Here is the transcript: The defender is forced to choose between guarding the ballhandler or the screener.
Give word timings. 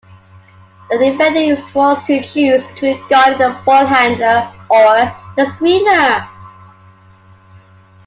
The 0.89 0.97
defender 0.97 1.39
is 1.41 1.69
forced 1.69 2.07
to 2.07 2.23
choose 2.23 2.63
between 2.63 2.99
guarding 3.07 3.37
the 3.37 3.55
ballhandler 3.67 4.51
or 4.67 4.95
the 5.35 5.43
screener. 5.51 6.27